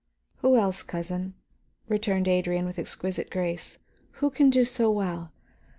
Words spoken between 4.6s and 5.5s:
so well?